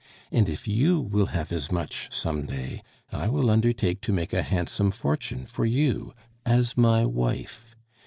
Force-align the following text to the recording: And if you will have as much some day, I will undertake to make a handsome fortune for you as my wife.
And 0.31 0.49
if 0.49 0.67
you 0.67 0.99
will 0.99 1.27
have 1.27 1.51
as 1.51 1.71
much 1.71 2.11
some 2.11 2.47
day, 2.47 2.81
I 3.11 3.27
will 3.27 3.51
undertake 3.51 4.01
to 4.01 4.11
make 4.11 4.33
a 4.33 4.41
handsome 4.41 4.89
fortune 4.89 5.45
for 5.45 5.63
you 5.63 6.15
as 6.43 6.75
my 6.75 7.05
wife. 7.05 7.75